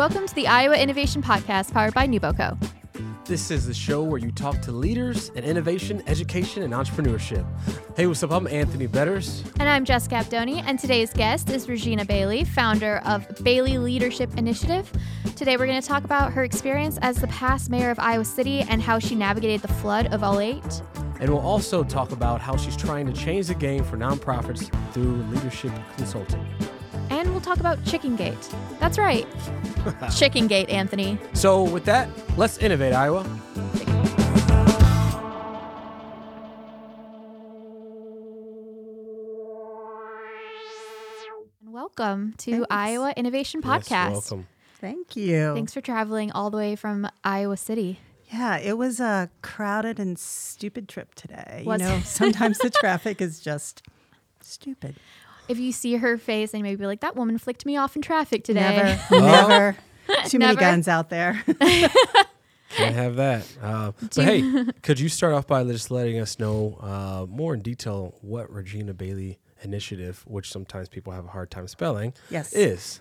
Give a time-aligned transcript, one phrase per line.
[0.00, 2.56] Welcome to the Iowa Innovation Podcast powered by NewBoCo.
[3.26, 7.44] This is the show where you talk to leaders in innovation, education, and entrepreneurship.
[7.98, 8.30] Hey, what's up?
[8.30, 9.44] I'm Anthony Betters.
[9.60, 10.62] And I'm Jess Abdoney.
[10.64, 14.90] and today's guest is Regenia Bailey, founder of Bailey Leadership Initiative.
[15.36, 18.62] Today we're going to talk about her experience as the past mayor of Iowa City
[18.62, 20.64] and how she navigated the flood of 08.
[21.20, 25.16] And we'll also talk about how she's trying to change the game for nonprofits through
[25.24, 26.42] leadership consulting.
[27.10, 28.78] And we'll talk about ChickenGate.
[28.78, 29.28] That's right.
[30.10, 31.18] ChickenGate, Anthony.
[31.32, 33.26] So, with that, let's innovate, Iowa.
[41.64, 42.66] Welcome to Thanks.
[42.70, 43.90] Iowa Innovation Podcast.
[43.90, 44.46] Yes, welcome.
[44.80, 45.54] Thank you.
[45.54, 47.98] Thanks for traveling all the way from Iowa City.
[48.32, 51.64] Yeah, it was a crowded and stupid trip today.
[51.66, 53.82] Was you know, sometimes the traffic is just
[54.40, 54.96] stupid.
[55.50, 58.02] If you see her face and maybe be like, that woman flicked me off in
[58.02, 58.60] traffic today.
[58.60, 59.20] Never, Oh.
[59.20, 59.76] never.
[60.28, 60.60] Too many Never.
[60.60, 61.42] guns out there.
[62.70, 63.46] Can't have that.
[63.60, 67.62] Uh, but hey, could you start off by just letting us know uh, more in
[67.62, 72.52] detail what Regenia Bailey Initiative, which sometimes people have a hard time spelling, yes.
[72.52, 73.00] is?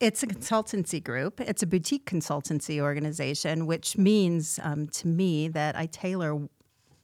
[0.00, 1.40] It's a consultancy group.
[1.40, 6.48] It's a boutique consultancy organization, which means um, to me that I tailor,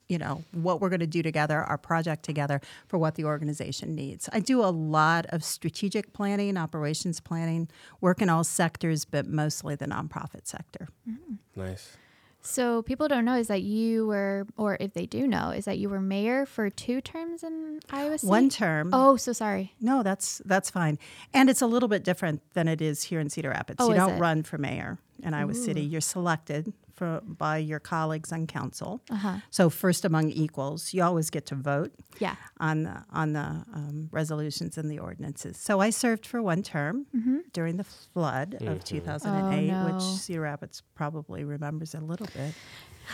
[0.09, 3.95] you know, what we're going to do together, our project together, for what the organization
[3.95, 4.27] needs.
[4.33, 7.69] I do a lot of strategic planning, operations planning,
[8.01, 10.89] work in all sectors, but mostly the nonprofit sector.
[11.07, 11.35] Mm-hmm.
[11.55, 11.95] Nice.
[12.41, 15.77] So people don't know is that you were, or if they do know, is that
[15.77, 18.29] you were mayor for two terms in Iowa City.
[18.29, 18.91] One term.
[18.93, 19.75] Oh, so sorry.
[19.81, 20.97] No, that's that's fine.
[21.33, 23.77] And it's a little bit different than it is here in Cedar Rapids.
[23.79, 24.19] Oh, you is don't it?
[24.19, 25.81] run for mayor in Iowa City.
[25.81, 29.01] You're selected for by your colleagues on council.
[29.09, 29.37] Uh-huh.
[29.49, 32.35] So first among equals, you always get to vote Yeah.
[32.59, 33.47] on the on the
[33.79, 35.57] um, resolutions and the ordinances.
[35.57, 37.05] So I served for one term
[37.53, 37.83] during the
[38.13, 39.75] flood of 2008, Mm-hmm.
[39.75, 39.93] Oh, no.
[39.93, 42.53] which Cedar Rapids probably remembers a little bit.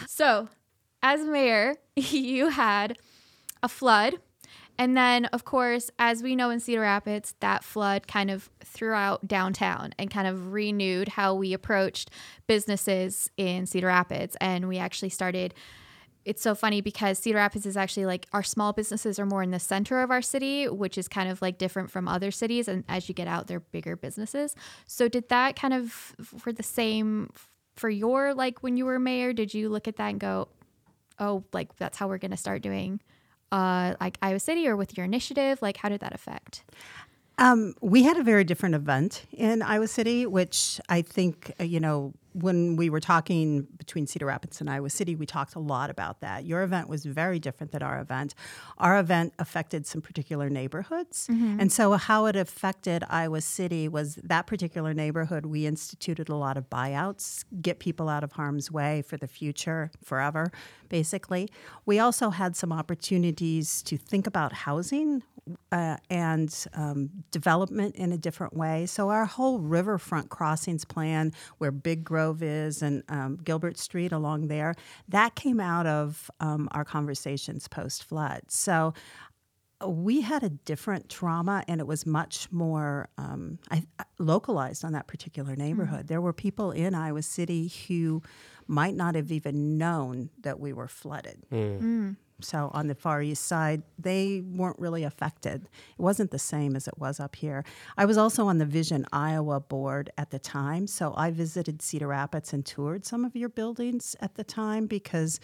[0.07, 0.49] So,
[1.03, 2.97] as mayor, you had
[3.63, 4.15] a flood.
[4.77, 8.93] And then, of course, as we know in Cedar Rapids, that flood kind of threw
[8.93, 12.09] out downtown and kind of renewed how we approached
[12.47, 14.35] businesses in Cedar Rapids.
[14.41, 15.53] And we actually started.
[16.25, 19.51] It's so funny because Cedar Rapids is actually like our small businesses are more in
[19.51, 22.67] the center of our city, which is kind of like different from other cities.
[22.67, 24.55] And as you get out, they're bigger businesses.
[24.87, 27.29] So, did that kind of for the same
[27.75, 29.33] for your like when you were mayor?
[29.33, 30.49] Did you look at that and go,
[31.19, 32.99] oh, like that's how we're going to start doing
[33.51, 35.61] uh, like Iowa City or with your initiative?
[35.61, 36.63] Like, how did that affect?
[37.37, 41.79] Um, we had a very different event in Iowa City, which I think, uh, you
[41.79, 45.89] know, when we were talking between Cedar Rapids and Iowa City, we talked a lot
[45.89, 46.43] about that.
[46.45, 48.35] Your event was very different than our event.
[48.77, 51.27] Our event affected some particular neighborhoods.
[51.31, 51.61] Mm-hmm.
[51.61, 56.57] And so, how it affected Iowa City was that particular neighborhood, we instituted a lot
[56.57, 60.51] of buyouts, get people out of harm's way for the future, forever,
[60.89, 61.47] basically.
[61.85, 65.23] We also had some opportunities to think about housing
[65.71, 68.85] uh, and um, development in a different way.
[68.85, 74.47] So our whole riverfront crossings plan, where Big Grove is and um, Gilbert Street along
[74.47, 74.73] there,
[75.09, 78.41] that came out of um, our conversations post flood.
[78.49, 78.93] So
[79.83, 84.83] uh, we had a different trauma, and it was much more um, I, I- localized
[84.85, 86.07] on that particular neighborhood.
[86.07, 88.23] There were people in Iowa City who
[88.67, 91.43] might not have even known that we were flooded.
[92.41, 95.69] So on the far east side, they weren't really affected.
[95.97, 97.63] It wasn't the same as it was up here.
[97.97, 102.07] I was also on the Vision Iowa board at the time, so I visited Cedar
[102.07, 105.39] Rapids and toured some of your buildings at the time because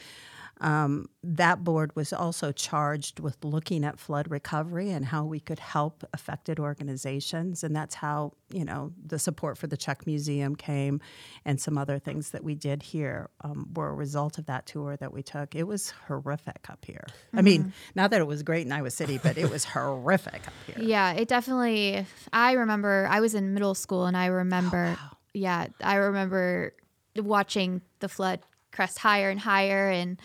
[0.61, 5.57] um, that board was also charged with looking at flood recovery and how we could
[5.57, 7.63] help affected organizations.
[7.63, 11.01] And that's how, you know, the support for the Czech Museum came
[11.45, 14.95] and some other things that we did here um, were a result of that tour
[14.97, 15.55] that we took.
[15.55, 17.07] It was horrific up here.
[17.33, 20.53] I mean, not that it was great in Iowa City, but it was horrific up
[20.67, 20.75] here.
[20.77, 22.05] Yeah, it definitely.
[22.31, 24.95] I remember I was in middle school and I remember,
[25.33, 26.75] yeah, I remember
[27.15, 28.41] watching the flood
[28.71, 30.19] crest higher and higher and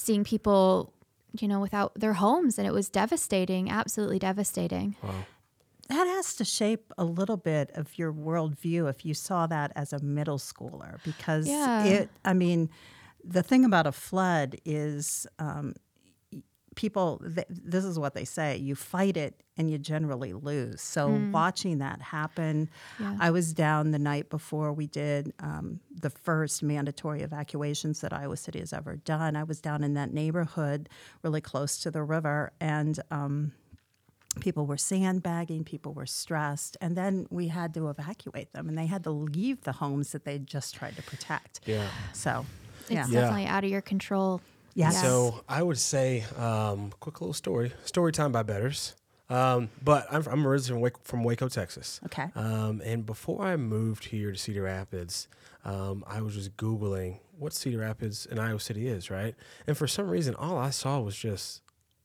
[0.00, 0.92] seeing people,
[1.38, 2.58] you know, without their homes.
[2.58, 4.96] And it was devastating, absolutely devastating.
[5.88, 9.92] That has to shape a little bit of your worldview if you saw that as
[9.92, 11.84] a middle schooler, because Yeah.
[11.84, 12.70] it, I mean,
[13.24, 15.74] the thing about a flood is um, y-
[16.80, 20.80] people, th- this is what they say you fight it and you generally lose.
[20.80, 23.16] So watching that happen, Yeah.
[23.20, 28.38] I was down the night before we did um, the first mandatory evacuations that Iowa
[28.38, 29.36] City has ever done.
[29.36, 30.88] I was down in that neighborhood
[31.22, 33.52] really close to the river and, um,
[34.40, 38.86] people were sandbagging, people were stressed, and then we had to evacuate them, and they
[38.86, 41.58] had to leave the homes that they just tried to protect.
[41.66, 41.88] Yeah.
[42.12, 42.46] So,
[42.82, 43.20] It's yeah, Yeah.
[43.22, 44.40] definitely out of your control.
[44.74, 45.00] Yes.
[45.00, 48.94] So I would say, um, quick little story, story time by Betters.
[49.28, 52.00] Um, but I'm, I'm originally from Waco, from Waco, Texas.
[52.06, 52.26] Okay.
[52.34, 55.28] Um, and before I moved here to Cedar Rapids,
[55.64, 59.34] um, I was just Googling what Cedar Rapids and Iowa City is, right?
[59.66, 61.62] And for some reason, all I saw was just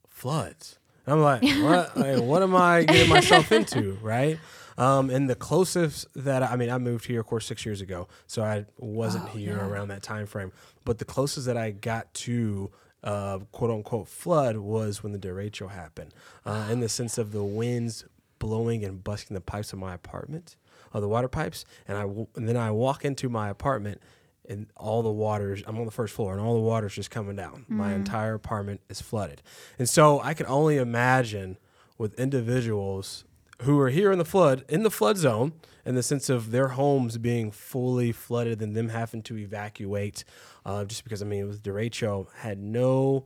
[0.08, 0.78] floods.
[1.04, 1.96] And I'm like, what?
[1.96, 4.38] Like, what am I getting myself into, right?
[4.78, 8.08] Um, and the closest that I mean, I moved here, of course, six years ago,
[8.26, 9.66] so I wasn't Oh, here yeah.
[9.66, 10.52] around that time frame.
[10.84, 12.70] But the closest that I got to
[13.04, 16.12] uh, quote unquote flood was when the derecho happened,
[16.44, 18.04] uh, in the sense of the winds
[18.38, 20.56] blowing and busting the pipes of my apartment,
[20.92, 24.00] of the water pipes, and I w- and then I walk into my apartment.
[24.48, 27.34] And all the waters, I'm on the first floor, and all the water's just coming
[27.34, 27.64] down.
[27.68, 29.42] My entire apartment is flooded.
[29.76, 31.56] And so I can only imagine
[31.98, 33.24] with individuals
[33.62, 35.52] who are here in the flood, in the flood zone,
[35.84, 40.24] in the sense of their homes being fully flooded and them having to evacuate,
[40.64, 43.24] uh, just because I mean it was derecho, had no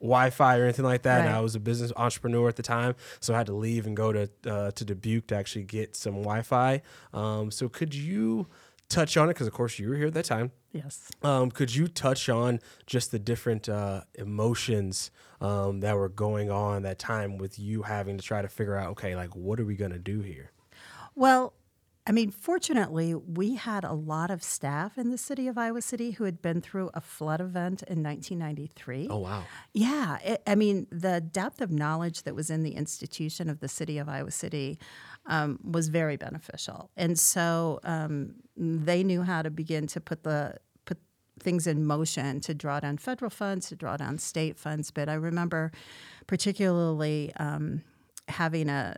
[0.00, 1.20] Wi-Fi or anything like that.
[1.26, 3.96] And I was a business entrepreneur at the time, so I had to leave and
[3.96, 6.82] go to uh, to Dubuque to actually get some Wi-Fi.
[7.14, 8.46] Um, so could you
[8.92, 9.34] touch on it?
[9.34, 10.52] Because of course you were here at that time.
[10.72, 11.10] yes.
[11.22, 15.10] Um, could you touch on just the different uh, emotions
[15.40, 18.90] um, that were going on that time with you having to try to figure out,
[18.90, 20.52] okay, like what are we gonna do here?
[21.14, 21.54] Well,
[22.04, 26.12] I mean, fortunately, we had a lot of staff in the city of Iowa City
[26.12, 29.06] who had been through a flood event in 1993.
[29.08, 33.48] Oh wow, Yeah, it, I mean, the depth of knowledge that was in the institution
[33.48, 34.78] of the city of Iowa City
[35.26, 40.56] um, was very beneficial, and so um, they knew how to begin to put the
[40.84, 40.98] put
[41.40, 44.90] things in motion to draw down federal funds, to draw down state funds.
[44.90, 45.72] But I remember
[46.26, 47.82] particularly um,
[48.28, 48.96] having a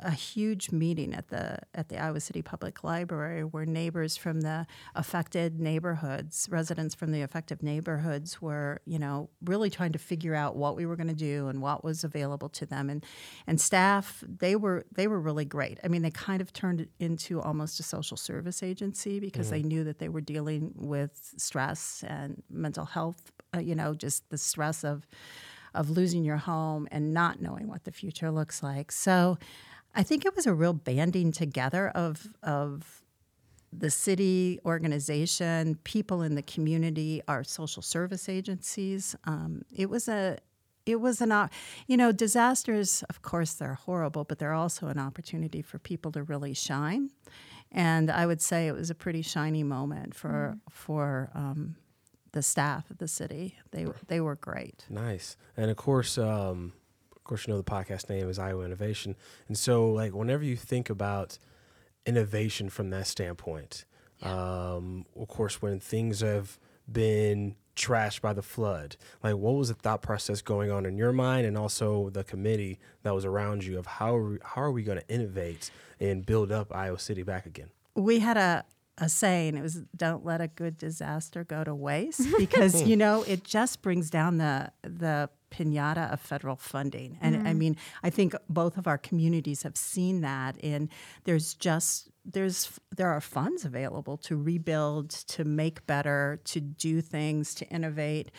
[0.00, 4.66] a huge meeting at the at the Iowa City Public Library where neighbors from the
[4.94, 10.56] affected neighborhoods, residents from the affected neighborhoods were, you know, really trying to figure out
[10.56, 13.04] what we were going to do and what was available to them and
[13.46, 15.78] and staff they were they were really great.
[15.84, 19.62] I mean, they kind of turned it into almost a social service agency because they
[19.62, 24.38] knew that they were dealing with stress and mental health, uh, you know, just the
[24.38, 25.06] stress of
[25.74, 28.92] of losing your home and not knowing what the future looks like.
[28.92, 29.38] So
[29.94, 33.02] I think it was a real banding together of of
[33.76, 39.16] the city organization, people in the community, our social service agencies.
[39.24, 40.38] Um, it was a
[40.86, 41.48] it was an
[41.86, 46.22] you know disasters of course they're horrible but they're also an opportunity for people to
[46.22, 47.10] really shine
[47.72, 51.76] and i would say it was a pretty shiny moment for for um,
[52.32, 55.36] the staff of the city they they were great nice.
[55.56, 56.72] And of course, um,
[57.24, 59.16] of course, you know the podcast name is Iowa Innovation,
[59.48, 61.38] and so like whenever you think about
[62.04, 63.86] innovation from that standpoint,
[64.20, 66.58] um, of course, when things have
[66.90, 71.12] been trashed by the flood, like what was the thought process going on in your
[71.12, 74.70] mind, and also the committee that was around you of how are we, how are
[74.70, 77.70] we going to innovate and build up Iowa City back again?
[77.94, 78.64] we had a
[78.98, 83.22] a saying it was don't let a good disaster go to waste because you know
[83.22, 87.18] it just brings down the the pinata of federal funding.
[87.20, 90.56] And i mean i think both of our communities have seen that.
[90.62, 90.88] And
[91.24, 97.54] there's just there's there are funds available to rebuild to make better to do things
[97.54, 98.30] to innovate.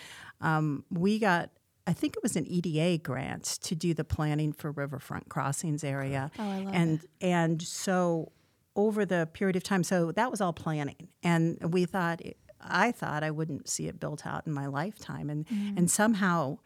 [0.41, 1.51] Um, we got
[1.87, 6.31] I think it was an EDA grant to do the planning for Riverfront Crossings area.
[6.39, 8.31] Oh, I love and and so
[8.75, 12.21] over the period of time, so that was all planning, and we thought
[12.59, 15.45] I thought I wouldn't see it built out in my lifetime, and
[15.77, 16.57] and somehow.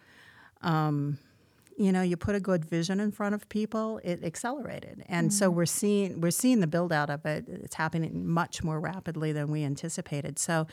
[0.62, 1.18] Um,
[1.78, 5.50] you know, you put a good vision in front of people, it accelerated, and so
[5.50, 7.46] we're seeing we're seeing the build out of it.
[7.48, 10.38] It's happening much more rapidly than we anticipated.
[10.39, 10.68] So,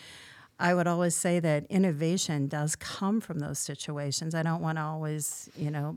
[0.59, 4.35] I would always say that innovation does come from those situations.
[4.35, 5.97] I don't want to always, you know,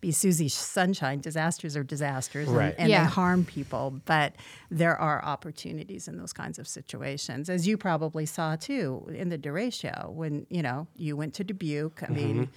[0.00, 1.20] be Susie Sunshine.
[1.20, 2.74] Disasters are disasters, and- Right.
[2.78, 3.04] and, Yeah.
[3.04, 4.00] they harm people.
[4.06, 4.34] But
[4.70, 9.36] there are opportunities in those kinds of situations, as you probably saw too in the
[9.36, 12.02] derecho when you know you went to Dubuque.
[12.08, 12.48] I mean,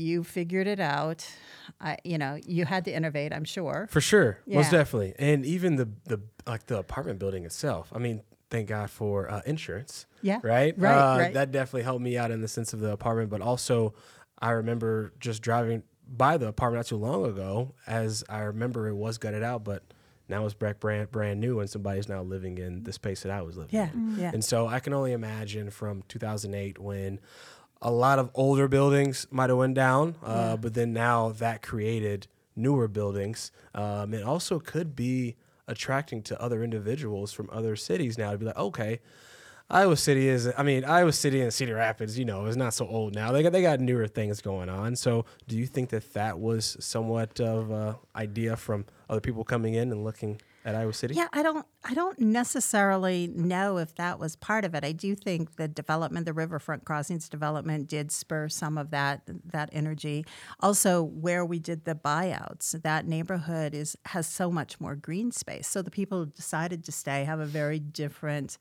[0.00, 1.26] you figured it out.
[1.80, 3.32] I, you know, you had to innovate.
[3.32, 3.86] I'm sure.
[3.90, 7.92] For sure, most definitely, and even the the like the apartment building itself.
[7.94, 10.06] I mean, thank God for uh, insurance.
[10.22, 10.40] Yeah.
[10.42, 11.34] right, Right, Uh, right.
[11.34, 13.94] That definitely helped me out in the sense of the apartment, but also
[14.40, 18.94] I remember just driving by the apartment not too long ago, as I remember it
[18.94, 19.82] was gutted out, but
[20.28, 23.56] now it's brand brand new, and somebody's now living in the space that I was
[23.56, 24.16] living Yeah, in.
[24.18, 24.30] yeah.
[24.34, 27.20] And so I can only imagine from 2008 when
[27.82, 32.26] a lot of older buildings might have went down, uh, but then now that created
[32.54, 33.50] newer buildings.
[33.74, 38.44] Um, it also could be attracting to other individuals from other cities now to be
[38.44, 39.00] like, okay,
[39.70, 42.88] Iowa City is, I mean, Iowa City and Cedar Rapids, you know, is not so
[42.88, 43.30] old now.
[43.30, 44.96] They got, they got newer things going on.
[44.96, 49.74] So do you think that that was somewhat of an idea from other people coming
[49.74, 51.14] in and looking at Iowa City?
[51.14, 54.84] Yeah, I don't I don't necessarily know if that was part of it.
[54.84, 59.70] I do think the development, the riverfront crossings development did spur some of that that
[59.72, 60.24] energy.
[60.60, 65.66] Also, where we did the buyouts, that neighborhood is has so much more green space.
[65.68, 68.58] So the people who decided to stay have a very different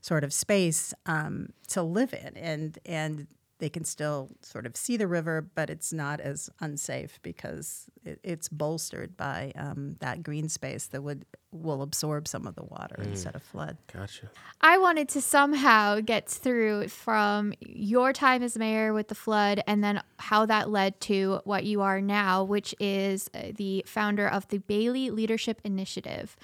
[0.00, 3.26] sort of space um, to live in and and
[3.62, 8.18] they can still sort of see the river, but it's not as unsafe because it,
[8.24, 12.96] it's bolstered by um, that green space that would will absorb some of the water
[12.98, 13.06] mm.
[13.06, 13.76] instead of flood.
[13.92, 14.28] Gotcha.
[14.62, 19.84] I wanted to somehow get through from your time as mayor with the flood and
[19.84, 24.48] then how that led to what you are now, which is uh, the founder of
[24.48, 26.36] the Bailey Leadership Initiative.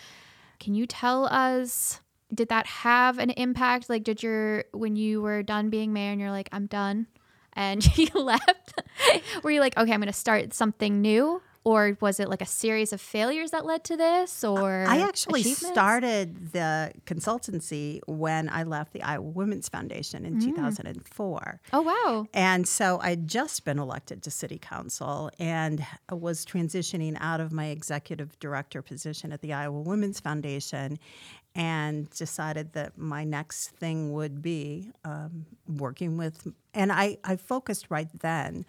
[0.61, 2.01] Can you tell us
[2.33, 3.89] did that have an impact?
[3.89, 7.07] Like, did your when you were done being mayor and you're like, I'm done,
[7.55, 8.83] and you left?
[9.43, 11.43] were you like, okay, I'm going to start something new?
[11.65, 14.43] Or was it like a series of failures that led to this?
[14.43, 20.45] Or I actually started the consultancy when I left the Iowa Women's Foundation in mm.
[20.45, 21.61] 2004.
[21.75, 22.27] Oh, wow.
[22.33, 27.67] And so I'd just been elected to city council and was transitioning out of my
[27.67, 30.99] executive director position at the Iowa Women's Foundation
[31.59, 37.87] and decided that my next thing would be um, working with, and I, I focused
[37.91, 38.65] right then.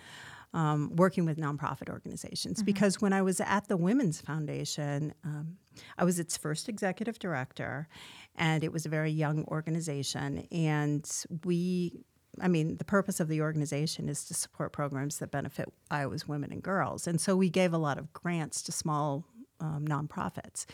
[0.51, 2.65] Um, working with nonprofit organizations mm-hmm.
[2.65, 5.57] because when I was at the Women's Foundation, um,
[5.95, 7.87] I was its first executive director,
[8.35, 10.47] and it was a very young organization.
[10.51, 11.07] And
[11.45, 12.03] we,
[12.41, 16.51] I mean, the purpose of the organization is to support programs that benefit Iowa's women
[16.51, 17.05] and girls.
[17.05, 19.25] And so we gave a lot of grants to small
[19.59, 20.65] um, nonprofits.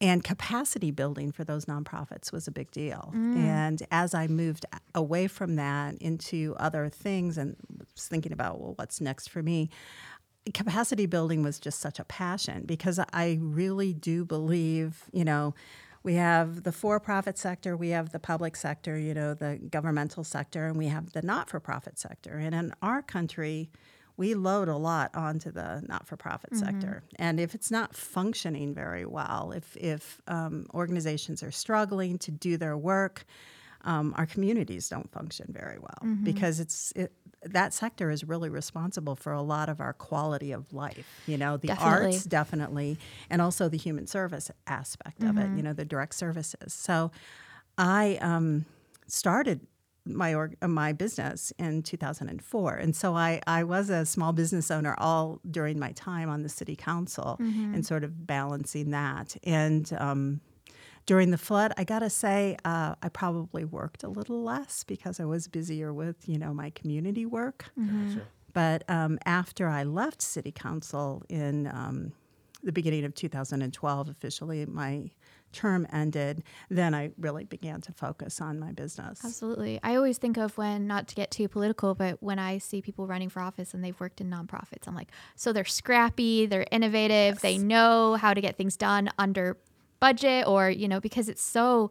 [0.00, 3.12] And capacity building for those nonprofits was a big deal.
[3.14, 3.36] Mm.
[3.36, 7.56] And as I moved away from that into other things and
[7.94, 9.70] was thinking about, well, what's next for me?
[10.52, 15.54] Capacity building was just such a passion because I really do believe, you know,
[16.02, 20.22] we have the for profit sector, we have the public sector, you know, the governmental
[20.22, 22.38] sector, and we have the not for profit sector.
[22.38, 23.70] And in our country,
[24.16, 26.64] we load a lot onto the not-for-profit mm-hmm.
[26.64, 32.30] sector, and if it's not functioning very well, if if um, organizations are struggling to
[32.30, 33.24] do their work,
[33.84, 36.24] um, our communities don't function very well mm-hmm.
[36.24, 40.72] because it's it, that sector is really responsible for a lot of our quality of
[40.72, 41.22] life.
[41.26, 42.06] You know, the definitely.
[42.06, 42.98] arts definitely,
[43.30, 45.30] and also the human service aspect mm-hmm.
[45.30, 45.46] of it.
[45.46, 45.56] Mm-hmm.
[45.56, 46.72] You know, the direct services.
[46.72, 47.12] So,
[47.78, 48.64] I um,
[49.06, 49.60] started
[50.06, 54.70] my org, uh, my business in 2004, and so I I was a small business
[54.70, 57.74] owner all during my time on the city council, mm-hmm.
[57.74, 59.36] and sort of balancing that.
[59.44, 60.40] And um,
[61.06, 65.24] during the flood, I gotta say, uh, I probably worked a little less because I
[65.24, 67.66] was busier with you know my community work.
[67.78, 68.18] Mm-hmm.
[68.52, 72.12] But um, after I left city council in um,
[72.62, 75.10] the beginning of 2012, officially my
[75.56, 79.24] term ended, then I really began to focus on my business.
[79.24, 79.80] Absolutely.
[79.82, 83.06] I always think of when, not to get too political, but when I see people
[83.06, 87.34] running for office and they've worked in nonprofits, I'm like, so they're scrappy, they're innovative,
[87.34, 87.42] yes.
[87.42, 89.56] they know how to get things done under
[89.98, 91.90] budget or, you know, because it's so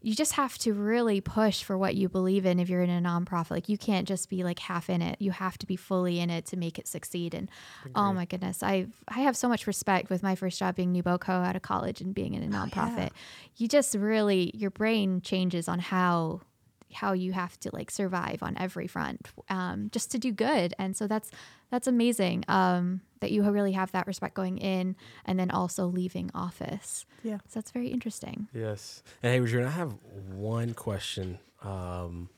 [0.00, 3.00] you just have to really push for what you believe in if you're in a
[3.00, 3.50] nonprofit.
[3.50, 5.16] Like you can't just be like half in it.
[5.20, 7.34] You have to be fully in it to make it succeed.
[7.34, 7.50] And
[7.96, 11.44] oh my goodness, I I have so much respect with my first job being NewBoCo
[11.44, 12.96] out of college and being in a nonprofit.
[12.96, 13.08] Oh, yeah.
[13.56, 16.42] You just really your brain changes on how
[16.92, 20.74] how you have to like survive on every front um, just to do good.
[20.78, 21.30] And so that's
[21.70, 26.30] that's amazing um, that you really have that respect going in and then also leaving
[26.34, 27.04] office.
[27.22, 27.38] Yeah.
[27.48, 28.48] So that's very interesting.
[28.54, 29.02] Yes.
[29.22, 29.94] And hey Regenia, i have
[30.32, 31.38] one question.
[31.62, 32.30] Um,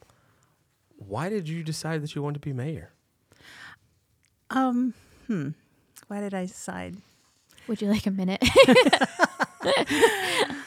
[0.97, 2.91] why did you decide that you wanted to be mayor?
[4.51, 4.95] Um
[5.27, 5.51] hmm.
[6.09, 6.97] Why did i decide?
[7.69, 8.43] Would you like a minute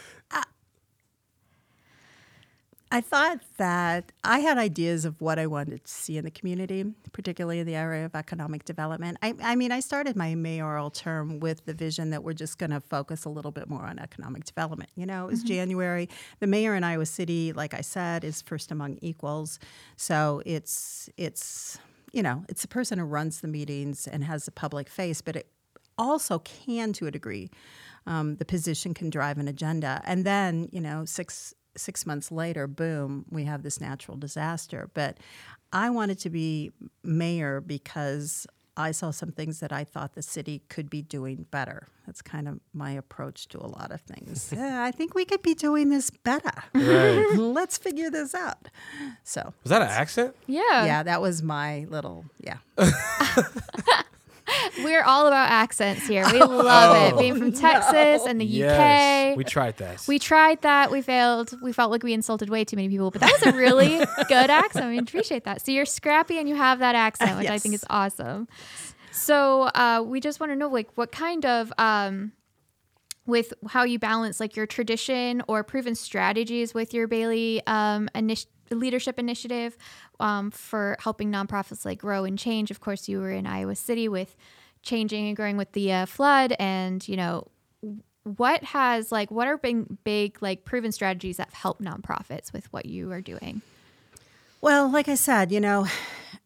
[2.93, 6.85] I thought that I had ideas of what I wanted to see in the community,
[7.11, 9.17] particularly in the area of economic development.
[9.23, 12.69] I, I mean, I started my mayoral term with the vision that we're just going
[12.69, 14.91] to focus a little bit more on economic development.
[14.95, 15.55] You know, it was mm-hmm.
[15.55, 16.07] January.
[16.39, 19.57] The mayor in Iowa City, like I said, is first among equals.
[19.95, 21.79] So it's it's
[22.11, 25.35] you know it's the person who runs the meetings and has the public face, but
[25.35, 25.47] it
[25.97, 27.49] also can, to a degree,
[28.05, 29.99] um, the position can drive an agenda.
[30.05, 34.89] And then you know six six months later, boom, we have this natural disaster.
[34.93, 35.17] But
[35.71, 36.71] I wanted to be
[37.03, 41.87] mayor because I saw some things that I thought the city could be doing better.
[42.07, 44.51] That's kind of my approach to a lot of things.
[44.55, 46.63] yeah, I think we could be doing this better.
[46.73, 47.33] Right.
[47.37, 48.69] Let's figure this out.
[49.23, 50.35] So, Was that an accent?
[50.47, 50.85] Yeah.
[50.85, 52.57] yeah, that was my little, yeah.
[54.83, 56.25] We're all about accents here.
[56.31, 57.17] We love Oh.
[57.17, 57.19] it.
[57.19, 59.33] Being from Texas and the Yes.
[59.33, 59.37] UK.
[59.37, 60.03] We tried that.
[60.07, 60.89] We tried that.
[60.91, 61.53] We failed.
[61.61, 64.49] We felt like we insulted way too many people, but that was a really good
[64.49, 64.87] accent.
[64.89, 65.65] We appreciate that.
[65.65, 68.47] So you're scrappy and you have that accent, which I think is awesome.
[69.11, 72.31] So uh, we just want to know, like, what kind of, um,
[73.25, 78.47] with how you balance like your tradition or proven strategies with your Bailey um, initi-
[78.69, 79.77] leadership initiative
[80.19, 82.69] um, for helping nonprofits like grow and change.
[82.71, 84.35] Of course, you were in Iowa City with
[84.83, 87.47] changing and growing with the uh, flood, and you know
[88.23, 92.71] what has like what are big big like proven strategies that have helped nonprofits with
[92.71, 93.61] what you are doing.
[94.61, 95.87] Well, like I said, you know,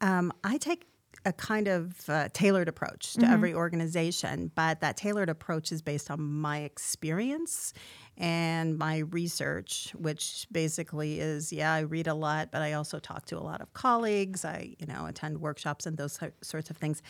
[0.02, 0.88] um, I take
[1.24, 6.10] a kind of uh, tailored approach to every organization, but that tailored approach is based
[6.10, 7.74] on my experience
[8.18, 13.26] and my research, which basically is yeah, I read a lot, but I also talk
[13.28, 14.46] to a lot of colleagues.
[14.46, 17.02] I, you know, attend workshops and those sorts of things.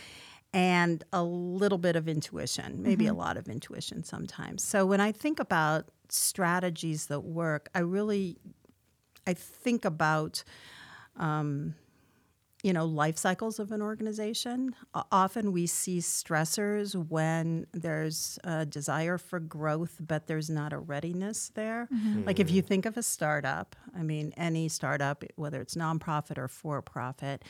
[0.54, 3.20] And a little bit of intuition, maybe a mm-hmm.
[3.20, 4.64] lot of intuition sometimes.
[4.64, 8.38] So when I think about strategies that work, I really
[9.28, 10.44] I think about
[11.18, 11.76] um,
[12.64, 14.74] you know life cycles of an organization.
[14.94, 20.80] O- often we see stressors when there's a desire for growth but there's not a
[20.80, 21.88] readiness there.
[21.94, 22.24] Mm-hmm.
[22.26, 22.68] Like if you mm.
[22.68, 27.44] think of a startup i mean any startup whether it's nonprofit or for profit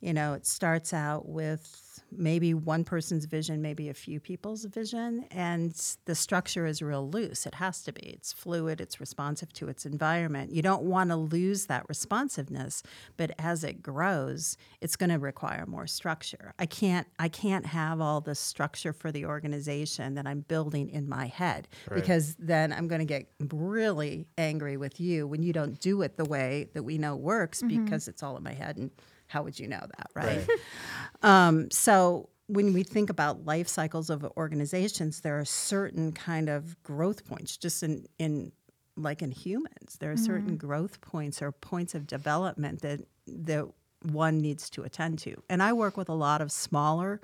[0.00, 5.24] you know it starts out with maybe one person's vision maybe a few people's vision
[5.30, 7.46] and the structure is real loose.
[7.46, 8.02] It has to be.
[8.02, 8.80] It's fluid.
[8.80, 10.52] It's responsive to its environment.
[10.52, 12.82] You don't want to lose that responsiveness
[13.16, 16.54] but as it grows it's going to require more structure.
[16.58, 21.08] I can't i can't have all the structure for the organization that i'm building in
[21.08, 25.78] my head because then i'm going to get really angry with you when you don't
[25.80, 27.84] do it the way that we know works mm-hmm.
[27.84, 28.90] because it's all in my head and
[29.30, 30.46] how would you know that right,
[31.22, 36.80] um, so when we think about life cycles of organizations there are certain kind of
[36.82, 38.52] growth points just in in
[38.96, 43.66] like in humans there are certain growth points or points of development that that
[44.02, 45.42] one needs to attend to.
[45.48, 47.20] And i work with a lot of smaller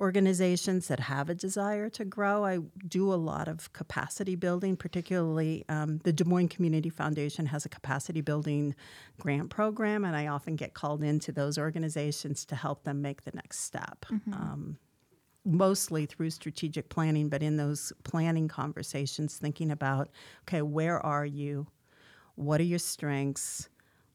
[0.00, 2.44] organizations that have a desire to grow.
[2.44, 2.58] I
[2.88, 7.68] do a lot of capacity building, particularly um, the Des Moines Community Foundation has a
[7.68, 8.74] capacity building
[9.20, 13.32] grant program, and I often get called into those organizations to help them make the
[13.34, 14.06] next step.
[14.34, 14.78] Um,
[15.44, 20.08] mostly through strategic planning, but in those planning conversations, thinking about
[20.42, 21.66] okay, where are you?
[22.36, 23.68] What are your strengths?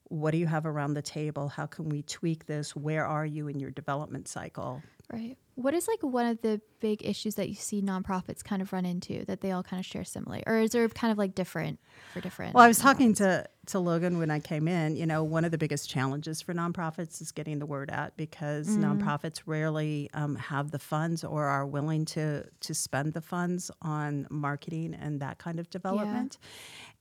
[0.06, 1.48] What do you have around the table?
[1.48, 2.76] How can we tweak this?
[2.76, 4.82] Where are you in your development cycle?
[5.12, 5.38] Right.
[5.56, 8.86] What is like one of the big issues that you see nonprofits kind of run
[8.86, 11.80] into that they all kind of share similarly, or is there kind of like different
[12.14, 12.54] for different?
[12.54, 14.96] Well, I was talking to, to Logan when I came in.
[14.96, 18.68] You know, one of the biggest challenges for nonprofits is getting the word out because
[18.84, 24.28] nonprofits rarely um, have the funds or are willing to to spend the funds on
[24.30, 26.38] marketing and that kind of development.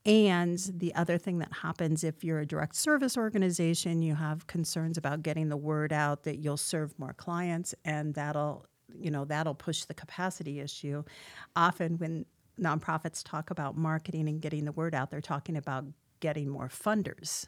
[0.07, 4.99] And the other thing that happens if you're a direct service organization, you have concerns
[4.99, 9.55] about getting the word out that you'll serve more clients, and that'll you know that'll
[9.55, 11.03] push the capacity issue.
[11.57, 12.27] Often when
[12.61, 15.85] nonprofits talk about marketing and getting the word out, they're talking about
[16.21, 17.47] getting more funders.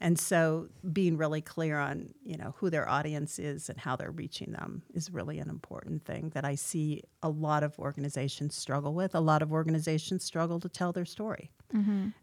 [0.00, 4.10] And so being really clear on, you know, who their audience is and how they're
[4.10, 8.92] reaching them is really an important thing that I see a lot of organizations struggle
[8.92, 9.14] with.
[9.14, 11.50] A lot of organizations struggle to tell their story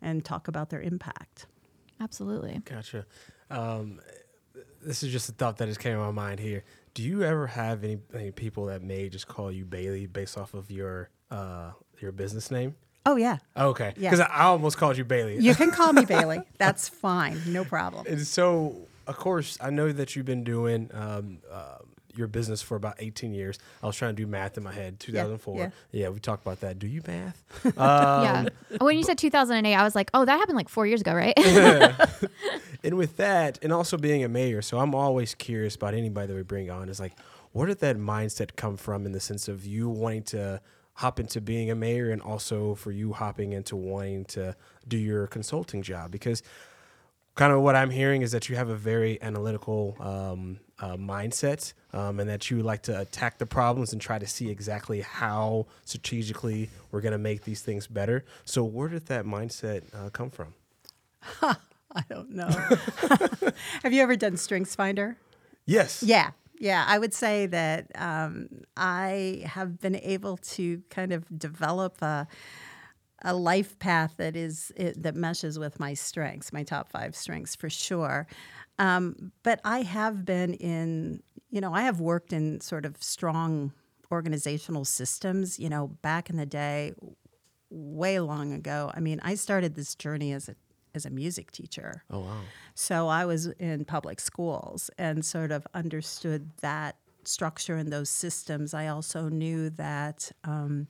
[0.02, 1.48] and talk about their impact.
[2.00, 2.62] Absolutely.
[2.66, 3.06] Gotcha.
[3.50, 4.00] Um,
[4.82, 6.64] this is just a thought that just came to my mind here.
[6.94, 10.54] Do you ever have any, any people that may just call you Bailey based off
[10.54, 12.76] of your uh, your business name?
[13.06, 13.38] Oh yeah.
[13.58, 14.10] Okay, Yeah.
[14.10, 15.38] because I, I almost called you Bailey.
[15.40, 16.42] You can call me Bailey.
[16.58, 17.40] That's fine.
[17.48, 18.06] No problem.
[18.08, 21.80] And so, of course, I know that you've been doing um, uh,
[22.16, 23.58] your business for about 18 years.
[23.82, 25.00] I was trying to do math in my head.
[25.00, 25.74] 2004.
[25.92, 26.80] Yeah, we talked about that.
[26.80, 27.44] Do you math?
[27.66, 28.46] Um, yeah.
[28.80, 31.34] When you said 2008, I was like, oh, that happened like four years ago, right?
[32.86, 36.36] And with that, and also being a mayor, so I'm always curious about anybody that
[36.36, 37.14] we bring on is like,
[37.54, 40.60] where did that mindset come from in the sense of you wanting to
[40.96, 44.56] hop into being a mayor and also for you hopping into wanting to
[44.88, 46.12] do your consulting job?
[46.12, 46.44] Because
[47.36, 51.74] kind of what I'm hearing is that you have a very analytical um, uh, mindset
[51.94, 55.66] um, and that you like to attack the problems and try to see exactly how
[55.86, 58.24] strategically we're going to make these things better.
[58.46, 60.54] So, where did that mindset uh, come from?
[61.96, 62.48] I don't know.
[63.84, 65.18] Have you ever done Strengths Finder?
[65.66, 66.04] Yes.
[66.04, 66.32] Yeah.
[66.64, 68.48] Yeah, I would say that um,
[68.78, 72.26] I have been able to kind of develop a
[73.26, 77.56] a life path that is it, that meshes with my strengths, my top five strengths
[77.56, 78.28] for sure.
[78.80, 83.74] Um, but I have been in, you know, I have worked in sort of strong
[84.12, 85.60] organizational systems.
[85.60, 86.94] You know, back in the day,
[87.70, 88.92] way long ago.
[88.94, 90.56] I mean, I started this journey as a
[90.96, 92.04] as a music teacher.
[92.10, 92.42] Oh wow.
[92.76, 98.74] So I was in public schools and sort of understood that structure and those systems.
[98.74, 100.88] I also knew that um,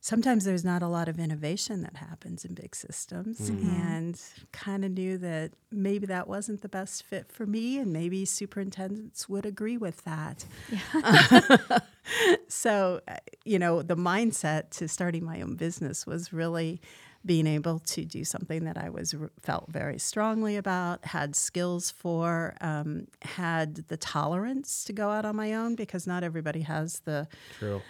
[0.00, 4.20] sometimes there's not a lot of innovation that happens in big systems, and
[4.52, 9.28] kind of knew that maybe that wasn't the best fit for me, and maybe superintendents
[9.28, 10.44] would agree with that.
[10.70, 11.78] yeah.
[12.48, 16.80] so, uh, you know, the mindset to starting my own business was really
[17.24, 22.56] being able to do something that I was felt very strongly about, had skills for,
[22.60, 27.28] um, had the tolerance to go out on my own because not everybody has the
[27.58, 27.82] True.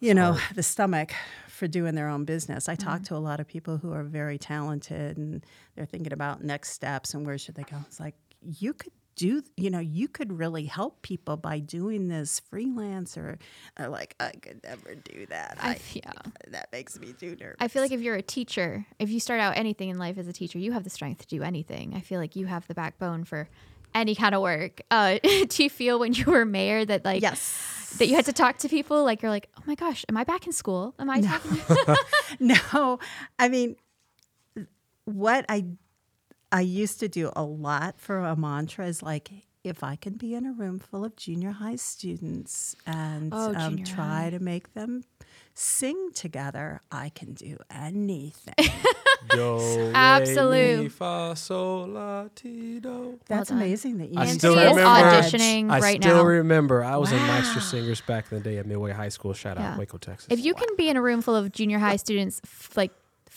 [0.00, 1.12] you know the stomach
[1.48, 2.68] for doing their own business.
[2.68, 6.42] I talk to a lot of people who are very talented and they're thinking about
[6.42, 7.76] next steps and where should they go.
[7.86, 12.40] It's like you could do you know you could really help people by doing this
[12.40, 13.38] freelance or,
[13.78, 15.58] or like I could never do that.
[15.60, 16.12] I, I, yeah.
[16.48, 17.56] that makes me too nervous.
[17.60, 20.28] I feel like if you're a teacher, if you start out anything in life as
[20.28, 21.94] a teacher, you have the strength to do anything.
[21.94, 23.48] I feel like you have the backbone for
[23.94, 24.80] any kind of work.
[24.90, 27.94] Uh, do you feel when you were mayor that like yes.
[27.98, 30.24] that you had to talk to people like you're like, oh my gosh, am I
[30.24, 30.94] back in school?
[30.98, 31.60] Am I talking?
[32.40, 32.98] no,
[33.38, 33.76] I mean,
[35.04, 35.66] what I
[36.52, 39.30] I used to do a lot for a mantra is like,
[39.64, 43.82] if I can be in a room full of junior high students and Oh, um,
[43.84, 44.30] try high.
[44.30, 45.04] to make them
[45.54, 48.54] sing together, I can do anything.
[49.30, 50.90] Do, re, Absolute.
[50.90, 53.20] fa, sol, la, ti, do.
[53.28, 53.58] That's done.
[53.58, 56.22] amazing that you I can still do Nancy is remember- auditioning I right still now.
[56.24, 59.32] remember I was in Meister Singers back in the day at Midway High School.
[59.32, 60.26] Shout out Waco, Texas.
[60.28, 62.90] if you can be in a room full of junior high students, f- like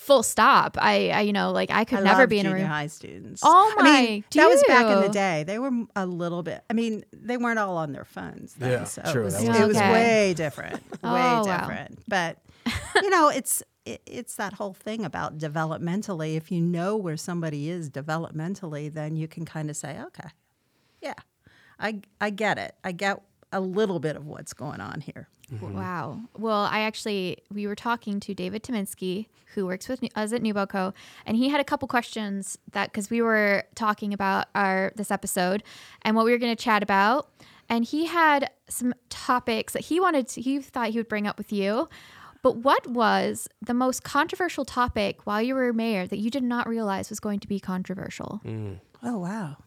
[0.06, 2.64] full stop, I, I you know, like I could I never be in a junior
[2.64, 2.72] room.
[2.72, 3.42] high students.
[3.44, 5.44] Oh I mean, my, that was back in the day.
[5.46, 6.64] They were a little bit.
[6.70, 8.54] I mean, they weren't all on their phones.
[8.54, 9.92] Then, Yeah, so true, It was, that was it was okay.
[9.92, 10.84] way different.
[11.04, 11.44] Oh, way wow.
[11.44, 12.00] different.
[12.08, 12.38] But
[12.96, 16.36] you know, it's it, it's that whole thing about developmentally.
[16.36, 20.30] If you know where somebody is developmentally, then you can kind of say, okay,
[21.02, 21.14] yeah,
[21.80, 22.76] I I get it.
[22.84, 25.30] I get a little bit of what's going on here.
[25.54, 25.74] Mm-hmm.
[25.76, 26.22] Wow.
[26.38, 30.94] Well, I actually we were talking to David Tominski, who works with us at NewBoCo,
[31.26, 35.64] and he had a couple questions that because we were talking about our this episode
[36.02, 37.30] and what we were going to chat about,
[37.70, 41.38] and he had some topics that he wanted to, he thought he would bring up
[41.38, 41.88] with you.
[42.42, 46.70] But what was the most controversial topic while you were mayor that you did not
[46.70, 48.40] realize was going to be controversial?
[48.46, 48.80] Mm.
[49.02, 49.58] Oh wow.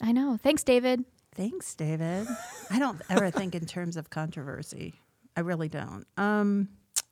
[0.00, 0.36] I know.
[0.42, 1.04] Thanks, David.
[1.34, 2.26] Thanks, David.
[2.70, 4.94] I don't ever think in terms of controversy.
[5.36, 6.04] I really don't.
[6.16, 6.68] Um,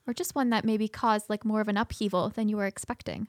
[0.07, 3.29] Or just one that maybe caused like more of an upheaval than you were expecting.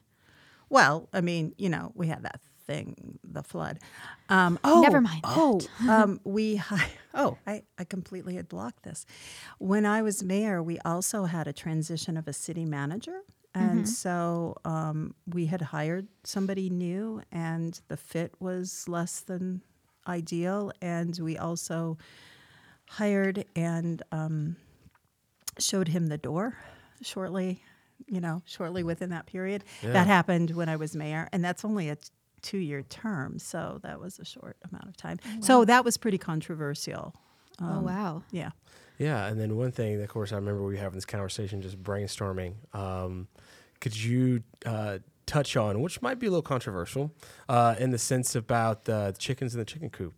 [0.68, 3.78] Well, I mean, you know, we had that thing, the flood.
[4.28, 6.60] Um, oh, Never mind Oh, um, we.
[7.16, 9.06] Oh, I, I completely had blocked this.
[9.58, 13.20] When I was mayor, we also had a transition of a city manager.
[13.54, 19.62] And so um, we had hired somebody new, and the fit was less than
[20.08, 20.72] ideal.
[20.82, 21.98] And we also
[22.88, 24.56] hired and um,
[25.58, 26.56] showed him the door
[27.02, 27.62] shortly,
[28.06, 29.64] you know, shortly within that period.
[29.82, 29.92] Yeah.
[29.92, 31.96] That happened when I was mayor, and that's only a
[32.42, 35.18] two year term, so that was a short amount of time.
[35.40, 37.14] So that was pretty controversial.
[37.60, 38.22] oh Um, wow.
[38.30, 38.50] Yeah.
[38.98, 41.82] Yeah, and then one thing, of course, I remember we were having this conversation, just
[41.82, 42.54] brainstorming.
[42.74, 43.26] Um,
[43.80, 47.10] could you uh, touch on, which might be a little controversial,
[47.48, 50.14] uh, in the sense about uh, the chickens in the chicken coop?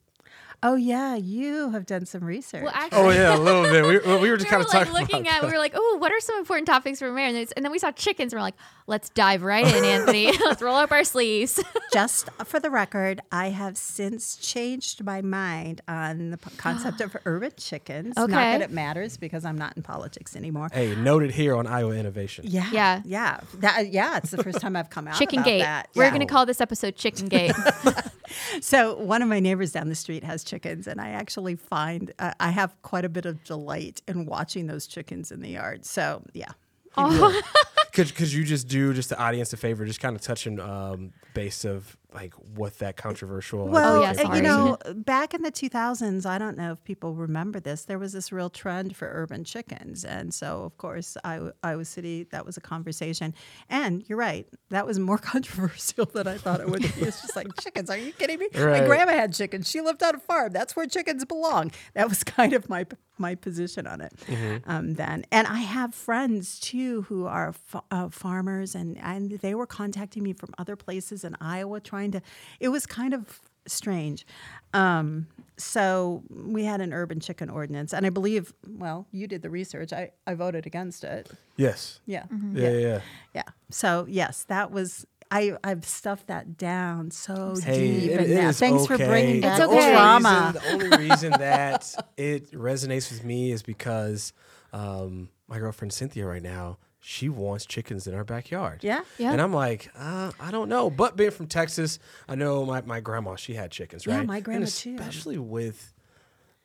[0.63, 2.63] Oh yeah, you have done some research.
[2.65, 3.85] Well, actually, Oh yeah, a little bit.
[4.07, 5.47] We, we were just we kind were of like talking looking about at.
[5.47, 7.79] We were like, "Oh, what are some important topics for mayor?" And, and then we
[7.79, 8.33] saw chickens.
[8.33, 8.55] and We're like,
[8.87, 10.33] "Let's dive right in, Anthony.
[10.45, 15.83] Let's roll up our sleeves." Just for the record, I have since changed my mind
[15.87, 18.17] on the concept of urban chickens.
[18.17, 20.69] Not that it matters because I'm not in politics anymore.
[20.73, 22.45] Hey, noted here on Iowa Innovation.
[22.49, 23.03] Yeah, Yeah.
[23.05, 24.17] yeah, that, yeah.
[24.17, 25.61] It's the first time I've come out Chicken about Gate.
[25.63, 25.89] that.
[25.95, 26.11] We're Yeah.
[26.11, 28.13] gonna call this episode ChickenGate.
[28.61, 32.33] So one of my neighbors down the street has chickens, and I actually find uh,
[32.41, 35.85] I have quite a bit of delight in watching those chickens in the yard.
[35.85, 36.53] So yeah,
[36.97, 37.41] oh,
[37.97, 41.15] Could, could you just do just the audience a favor, just kind of touching um,
[41.33, 43.69] base of like what that controversial.
[43.69, 44.39] Well, Oh, yeah, sorry.
[44.39, 47.85] you know, back in the 2000s, I don't know if people remember this.
[47.85, 52.25] There was this real trend for urban chickens, and so of course, I, Iowa City,
[52.33, 53.35] that was a conversation.
[53.69, 56.89] And you're right, that was more controversial than I thought it would be.
[57.03, 57.91] It's just like chickens.
[57.91, 58.49] Are you kidding me?
[58.55, 58.81] Right.
[58.81, 59.69] My grandma had chickens.
[59.71, 60.53] She lived on a farm.
[60.53, 61.71] That's where chickens belong.
[61.95, 62.87] That was kind of my
[63.19, 64.13] my position on it
[64.67, 65.25] um, then.
[65.33, 70.23] And I have friends too who are fa- uh, farmers, and and they were contacting
[70.23, 72.23] me from other places in Iowa, trying to.
[72.61, 74.27] It was kind of strange.
[74.75, 79.51] Um, so we had an urban chicken ordinance, and I believe, well, you did the
[79.51, 79.93] research.
[79.93, 81.31] I, I voted against it.
[81.57, 82.01] yes.
[82.07, 82.25] Yeah.
[82.53, 83.01] Yeah, yeah, yeah.
[83.35, 83.43] Yeah.
[83.71, 85.07] So yes, that was.
[85.29, 88.51] I, I've stuffed that down so Hey, deep it in that.
[88.51, 89.87] is Thanks for bringing It's back The the okay.
[89.87, 90.53] only trauma.
[90.55, 94.33] reason- the only reason that it resonates with me is because
[94.73, 96.79] um, my girlfriend Cynthia right now
[97.09, 98.83] she wants chickens in our backyard.
[98.83, 99.03] Yeah.
[99.17, 99.31] Yeah.
[99.31, 100.91] And I'm like, uh, I don't know.
[100.91, 104.17] But being from Texas, I know my, my grandma, she had chickens, right?
[104.17, 104.97] Yeah, my And grandma too.
[104.99, 105.95] Especially with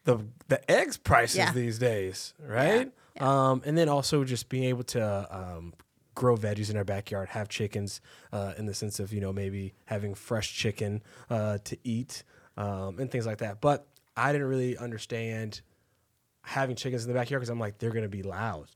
[0.05, 1.51] the the eggs prices Yeah.
[1.53, 2.91] these days, right?
[3.19, 5.73] Um, and then also just being able to um,
[6.15, 8.01] grow veggies in our backyard, have chickens
[8.33, 12.23] uh, in the sense of, you know, maybe having fresh chicken uh, to eat
[12.57, 13.61] um, and things like that.
[13.61, 13.85] But
[14.17, 15.61] I didn't really understand
[16.43, 18.67] having chickens in the backyard because I'm like, they're going to be loud.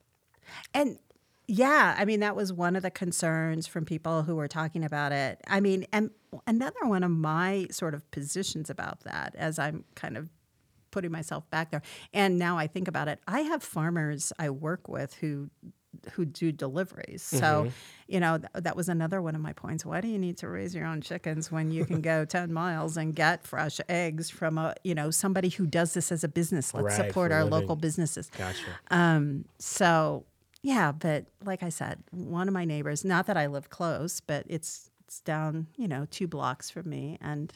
[0.73, 0.99] And
[1.47, 5.12] yeah, I mean, that was one of the concerns from people who were talking about
[5.12, 5.41] it.
[5.47, 6.10] I mean, and
[6.47, 10.30] another one of my sort of positions about that, as I'm kind of
[10.91, 14.88] putting myself back there, and now I think about it, I have farmers I work
[14.88, 15.49] with who
[16.13, 17.21] who do deliveries.
[17.21, 17.71] So,
[18.08, 19.86] you know, th- that was another one of my points.
[19.86, 22.97] Why do you need to raise your own chickens when you can go 10 miles
[22.97, 26.73] and get fresh eggs from a, you know, somebody who does this as a business?
[26.73, 27.60] Let's Right, support our living.
[27.62, 28.29] local businesses.
[28.38, 28.79] Gotcha.
[28.91, 30.25] Um, so
[30.62, 34.45] yeah, but like I said, one of my neighbors, not that I live close, but
[34.49, 37.53] it's it's down, you know, two blocks from me and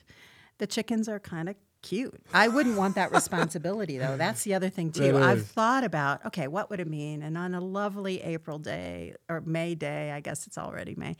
[0.60, 2.14] the chickens are kind of cute.
[2.34, 4.18] I wouldn't want that responsibility though.
[4.26, 5.14] That's the other thing too.
[5.14, 7.22] That I've thought about, okay, what would it mean?
[7.24, 11.16] And on a lovely April day or May day, I guess it's already May.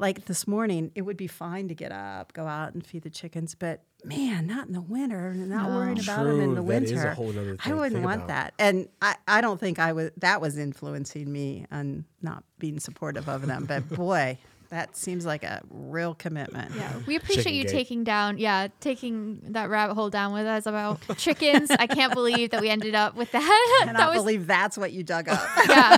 [0.00, 3.10] Like this morning, it would be fine to get up, go out and feed the
[3.10, 5.74] chickens, but man, not in the winter, not No.
[5.76, 7.08] worrying about them in the that is winter.
[7.08, 8.28] a whole nother thing I wouldn't want about.
[8.28, 8.54] that.
[8.60, 13.28] And I, I don't think I was that was influencing me on not being supportive
[13.28, 13.64] of them.
[13.64, 14.38] But boy,
[14.70, 16.74] that seems like a real commitment.
[16.76, 17.70] Yeah, we appreciate Chicken you gate.
[17.72, 21.70] taking down, yeah, taking that rabbit hole down with us about chickens.
[21.70, 23.42] I can't believe that we ended up with that.
[23.42, 25.40] I cannot that was, believe that's what you dug up.
[25.68, 25.96] yeah.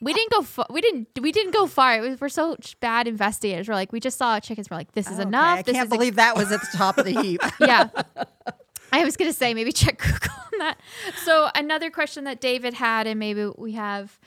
[0.00, 0.42] We didn't go.
[0.42, 1.08] Fa- we didn't.
[1.20, 1.96] We didn't go far.
[1.96, 3.68] It was, we're so bad investigators.
[3.68, 4.70] We're like, we just saw chickens.
[4.70, 5.58] We're like, this is Okay, enough.
[5.58, 7.40] I this can't is ex- believe that was at the top of the heap.
[7.60, 7.88] yeah.
[8.92, 10.78] I was going to say maybe check Google on that.
[11.24, 14.18] So another question that David had, and maybe we have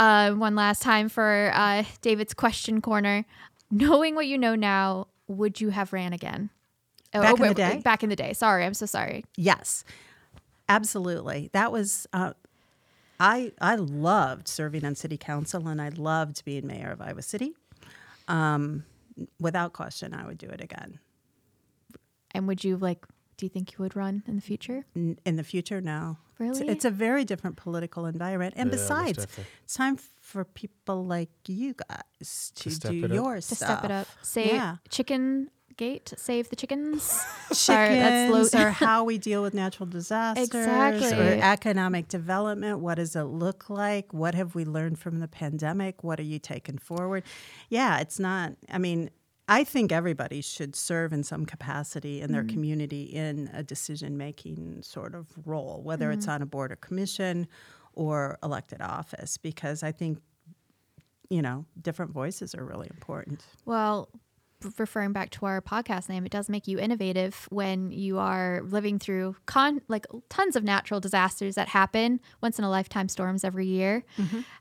[0.00, 3.24] uh, one last time for uh, David's question corner.
[3.70, 6.50] Knowing what you know now, would you have ran again?
[7.14, 7.80] Oh, Back in the day?
[7.84, 8.32] Back in the day.
[8.32, 9.24] Sorry, I'm so sorry.
[9.36, 9.84] Yes,
[10.68, 11.50] absolutely.
[11.52, 12.06] That was.
[12.12, 12.32] Uh,
[13.20, 17.52] I I loved serving on city council, and I loved being mayor of Iowa City.
[18.26, 18.84] Um,
[19.38, 20.98] without question, I would do it again.
[22.32, 23.04] And would you like?
[23.40, 24.84] Do you think you would run in the future?
[24.94, 26.18] N- In the future, no.
[26.38, 26.68] It's, Really?
[26.72, 29.26] it's a very different political environment, and Yeah, besides,
[29.64, 33.14] it's time for people like you guys to, step do it up.
[33.14, 33.56] your To stuff.
[33.56, 34.76] step it up, save Yeah.
[34.90, 35.48] chicken
[35.78, 37.02] gate, save the chickens.
[37.50, 41.18] Sorry, that's chickens low- or how we deal with natural disasters Exactly.
[41.18, 42.80] or economic development.
[42.80, 44.12] What does it look like?
[44.12, 46.04] What have we learned from the pandemic?
[46.04, 47.22] What are you taking forward?
[47.70, 49.08] Yeah, it's not, I mean,
[49.50, 52.54] I think everybody should serve in some capacity in their mm-hmm.
[52.54, 56.36] community in a decision making sort of role, whether it's mm-hmm.
[56.36, 57.48] on a board or commission
[57.92, 60.20] or elected office, because I think,
[61.30, 63.44] you know, different voices are really important.
[63.64, 64.08] Well,
[64.78, 68.98] referring back to our podcast name, it does make you innovative when you are living
[68.98, 73.66] through con like tons of natural disasters that happen once in a lifetime storms every
[73.66, 74.04] year.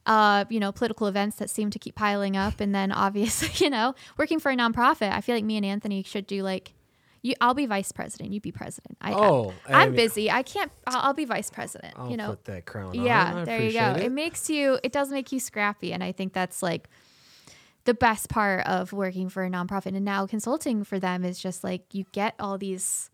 [0.06, 3.70] Uh, you know, political events that seem to keep piling up, and then obviously, you
[3.70, 5.12] know, working for a nonprofit.
[5.12, 6.74] I feel like me and Anthony should do like.
[7.22, 8.32] You, I'll be vice president.
[8.32, 8.98] You be president.
[9.02, 10.32] I, Oh, I, am busy.
[10.32, 10.72] I can't.
[10.88, 11.96] I'll, I'll be vice president.
[11.98, 13.06] I'll you know, put that crown on.
[13.06, 13.92] yeah, there you go.
[13.98, 14.04] It.
[14.04, 14.12] It.
[14.14, 14.80] makes you.
[14.84, 16.88] It does make you scrappy, and I think that's like
[17.86, 21.64] the best part of working for a nonprofit and now consulting for them is just
[21.64, 23.10] like you get all these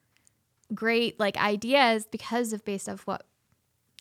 [0.73, 3.25] great like ideas because of based off what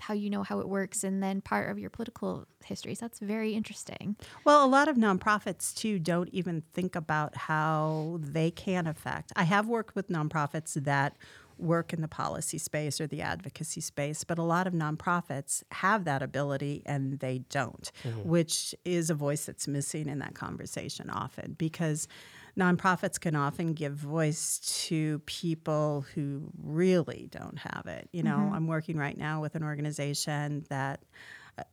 [0.01, 3.55] how you know how it works and then part of your political histories that's very
[3.55, 9.33] interesting Well, a lot of nonprofits too don't even think about how they can affect.
[9.37, 11.17] I have worked with nonprofits that
[11.59, 16.05] work in the policy space or the advocacy space, but a lot of nonprofits have
[16.05, 17.91] that ability and they don't,
[18.25, 22.09] which is a voice that's missing in that conversation often because
[22.59, 28.09] nonprofits can often give voice to people who really don't have it.
[28.13, 31.01] You know, I'm working right now with an organization that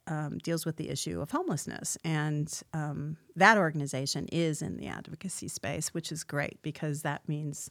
[0.07, 1.97] um, deals with the issue of homelessness.
[2.03, 7.69] And um, that organization is in the advocacy space, which is great because that means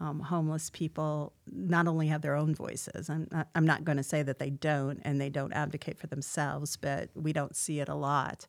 [0.00, 4.02] um, homeless people not only have their own voices, and I- I'm not going to
[4.02, 7.88] say that they don't and they don't advocate for themselves, but we don't see it
[7.88, 8.46] a lot.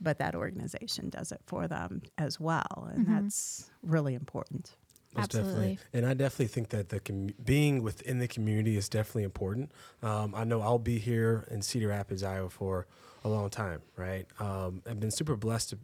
[0.00, 2.88] But that organization does it for them as well.
[2.94, 4.76] And that's really important.
[5.14, 5.52] Most Absolutely.
[5.52, 5.78] definitely.
[5.92, 9.72] And I definitely think that the com- being within the community is definitely important.
[10.02, 12.86] Um, I know I'll be here in Cedar Rapids, Iowa for
[13.24, 14.26] a long time, right?
[14.38, 15.78] Um, I've been super blessed to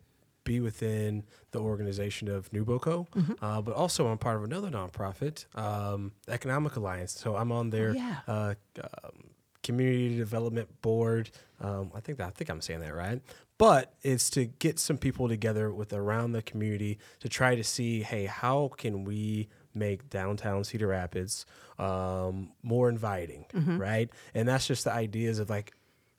[0.44, 3.06] be within the organization of NewBoCo,
[3.42, 7.12] uh, but also I'm part of another nonprofit, um, Economic Alliance.
[7.12, 8.16] So I'm on their yeah.
[8.28, 9.30] uh, um,
[9.62, 11.30] community development board.
[11.60, 13.20] Um, I think that, I think I'm saying that right.
[13.56, 18.02] But it's to get some people together with around the community to try to see,
[18.02, 21.46] hey, how can we make downtown Cedar Rapids
[21.78, 23.46] um, more inviting,
[23.78, 24.10] right?
[24.34, 25.72] And that's just the ideas of like,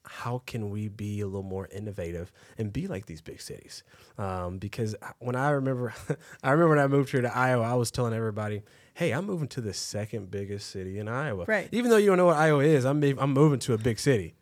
[0.06, 3.84] how can we be a little more innovative and be like these big cities?
[4.18, 5.94] Um, because when I remember,
[6.44, 8.64] I remember when I moved here to Iowa, I was telling everybody,
[8.94, 11.68] "Hey, I'm moving to the second biggest city in Iowa." Right.
[11.72, 14.36] Even though you don't know what Iowa is, I'm I'm moving to a big city.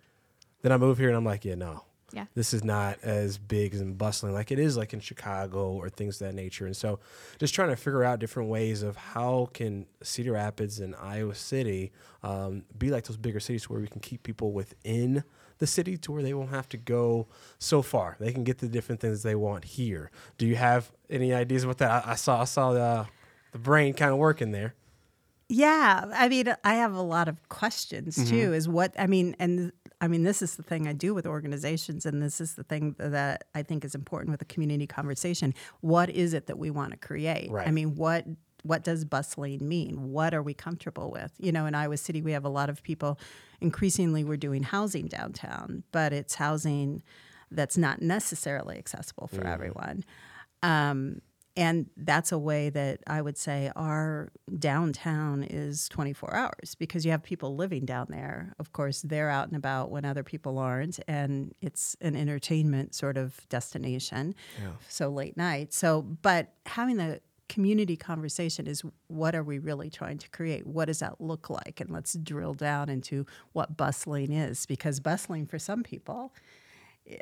[0.62, 2.28] Then I move here and I'm like, yeah, no, Yeah.
[2.36, 6.22] this is not as big and bustling like it is like in Chicago or things
[6.22, 6.66] of that nature.
[6.66, 7.00] And so
[7.38, 11.92] just trying to figure out different ways of how can Cedar Rapids and Iowa City
[12.24, 15.26] um, be like those bigger cities where we can keep people within
[15.60, 17.28] the city to where they won't have to go
[17.60, 18.18] so far.
[18.20, 20.12] They can get the different things they want here.
[20.38, 22.06] Do you have any ideas about that?
[22.06, 23.08] I, I saw I saw the
[23.52, 24.74] the brain kind of working there.
[25.50, 28.30] Yeah, I mean, I have a lot of questions Mm-hmm.
[28.30, 28.54] too.
[28.54, 32.06] Is what I mean, and I mean, this is the thing I do with organizations,
[32.06, 35.54] and this is the thing that I think is important with a community conversation.
[35.82, 37.52] What is it that we want to create?
[37.68, 38.26] I mean, what
[38.64, 40.12] what does bustling mean?
[40.12, 41.34] What are we comfortable with?
[41.38, 43.20] You know, in Iowa City, we have a lot of people.
[43.62, 47.04] Increasingly, we're doing housing downtown, but it's housing
[47.52, 50.04] that's not necessarily accessible for everyone.
[50.64, 51.22] Um,
[51.56, 57.12] and that's a way that I would say our downtown is 24 hours because you
[57.12, 58.56] have people living down there.
[58.58, 63.18] Of course, they're out and about when other people aren't, and it's an entertainment sort
[63.18, 64.34] of destination.
[64.60, 64.72] Yeah.
[64.90, 65.74] So late night.
[65.74, 70.66] So, but having the community conversation is what are we really trying to create?
[70.66, 71.80] What does that look like?
[71.82, 76.34] And let's drill down into what bustling is because bustling for some people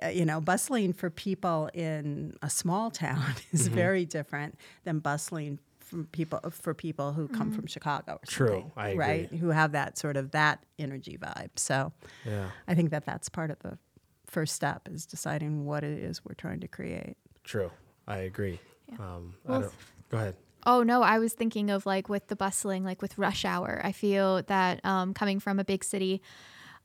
[0.03, 3.73] uh, you know, bustling for people in a small town is Mm-hmm.
[3.75, 8.89] very different than bustling from people for people who come from Chicago or True, I
[8.89, 8.99] agree.
[8.99, 9.29] right?
[9.33, 11.49] Who have that sort of that energy vibe.
[11.57, 11.91] So,
[12.25, 12.51] Yeah.
[12.67, 13.79] I think that that's part of the
[14.27, 17.17] first step is deciding what it is we're trying to create.
[17.43, 17.71] True.
[18.07, 18.59] I agree.
[18.99, 19.73] Um, I Well, don't,
[20.11, 20.35] go ahead.
[20.65, 23.81] Oh no, I was thinking of like with the bustling, like with rush hour.
[23.83, 26.21] I feel that um, coming from a big city,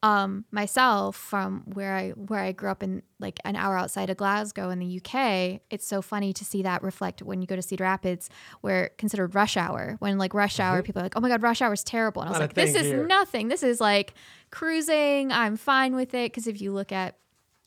[0.03, 4.17] um, myself from where I where I grew up in like an hour outside of
[4.17, 7.63] Glasgow in the UK, it's so funny to see that reflect when you go to
[7.63, 8.31] Cedar Rapids,
[8.63, 9.97] where considered rush hour.
[9.99, 12.29] When like rush hour, people are like, "Oh my god, rush hour is terrible," and
[12.29, 13.49] I was Not like, "This is here." nothing.
[13.49, 14.15] This is like
[14.51, 15.33] cruising.
[15.33, 17.17] I'm fine with it." Because if you look at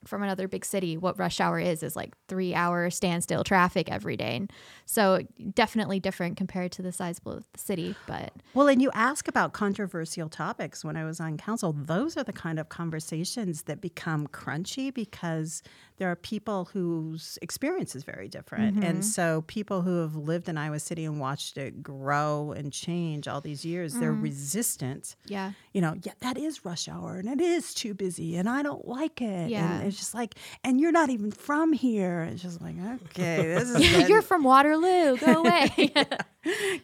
[0.05, 4.15] from another big city, what rush hour is is like three hour standstill traffic every
[4.15, 4.37] day.
[4.37, 4.51] And
[4.85, 5.21] so
[5.53, 7.95] definitely different compared to the size of the city.
[8.07, 11.73] But Well, and you ask about controversial topics when I was on council.
[11.73, 15.61] Those are the kind of conversations that become crunchy because
[15.99, 18.83] there are people whose experience is very different.
[18.83, 23.27] And so people who have lived in Iowa City and watched it grow and change
[23.27, 25.15] all these years, they're resistant.
[25.27, 25.51] yeah.
[25.73, 28.87] You know, yeah, that is rush hour and it is too busy and I don't
[28.87, 29.49] like it.
[29.51, 29.79] Yeah.
[29.79, 32.21] And it's just like, and you're not even from here.
[32.31, 35.17] It's just like, okay, this is You're from Waterloo.
[35.17, 35.91] Go away.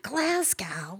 [0.01, 0.99] Glasgow.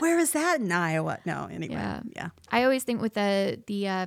[0.00, 1.18] Where is that in Iowa?
[1.24, 1.74] No, anyway.
[1.74, 2.00] Yeah.
[2.14, 2.28] Yeah.
[2.50, 4.06] I always think with the the uh,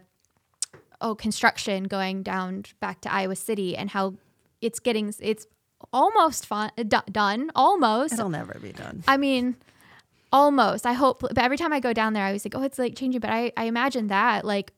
[1.01, 4.15] oh construction going down back to Iowa City and how
[4.62, 5.47] it's getting it's
[5.91, 8.13] almost fun, uh, do- done almost.
[8.13, 9.03] It'll never be done.
[9.08, 9.55] I mean,
[10.31, 10.86] almost.
[10.86, 12.95] I hope, but every time I go down there, I always think, oh, it's like
[12.95, 13.21] changing.
[13.21, 14.73] But I, I imagine that like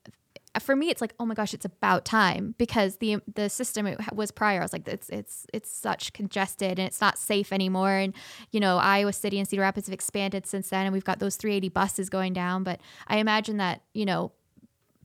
[0.59, 3.99] for me, it's like, oh my gosh, it's about time because the the system it
[4.13, 4.59] was prior.
[4.59, 7.91] I was like, it's it's it's such congested and it's not safe anymore.
[7.91, 8.13] And
[8.51, 11.35] you know, Iowa City and Cedar Rapids have expanded since then, and we've got those
[11.35, 12.63] 380 buses going down.
[12.63, 14.31] But I imagine that you know.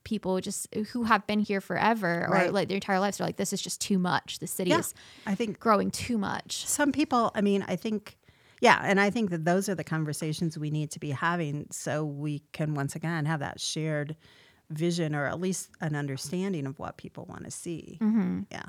[0.05, 2.53] People just who have been here forever or Right.
[2.53, 4.39] like their entire lives are like, this is just too much.
[4.41, 4.79] The city Yeah.
[4.81, 4.95] is
[5.27, 6.67] I think growing too much.
[6.67, 8.19] some people, I mean, I think,
[8.61, 12.05] Yeah, and I think that those are the conversations we need to be having so
[12.05, 14.17] we can once again have that shared
[14.71, 17.99] vision or at least an understanding of what people want to see.
[18.01, 18.41] Mm-hmm.
[18.51, 18.67] Yeah.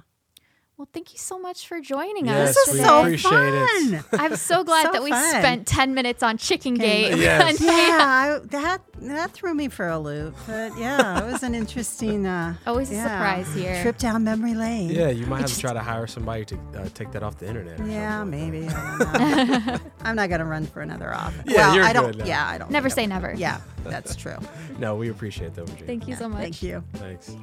[0.84, 2.66] Well, thank you so much for joining Yes, us.
[2.66, 4.02] This we is so appreciate it.
[4.04, 4.20] fun.
[4.20, 5.30] I'm so glad So that we fun.
[5.30, 7.16] spent 10 minutes on ChickenGate.
[7.22, 7.62] Yes.
[7.62, 7.70] Yeah,
[8.02, 12.26] I, that that threw me for a loop, but yeah, it was an interesting.
[12.28, 13.82] Uh, Always a surprise here.
[13.82, 14.90] Trip down memory lane.
[14.90, 17.38] Yeah, you might have just- to try to hire somebody to uh, take that off
[17.38, 17.80] the internet.
[17.80, 18.68] or Yeah, something like maybe.
[18.68, 19.18] I
[19.48, 19.80] don't know.
[20.02, 21.44] I'm not gonna run for another office.
[21.48, 22.08] Yeah, well, you're I don't.
[22.08, 22.26] good now.
[22.26, 22.72] Yeah, I don't.
[22.72, 23.34] Never say I- never.
[23.34, 24.36] Yeah, that's true.
[24.80, 25.86] No, we appreciate that, Regenia.
[25.86, 26.42] Thank you so much.
[26.42, 26.84] Thank you.
[26.96, 27.38] Thanks.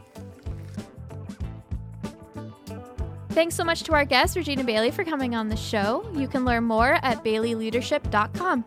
[3.31, 6.05] Thanks so much to our guest, Regenia Bailey, for coming on the show.
[6.14, 8.64] You can learn more at baileyleadership.com.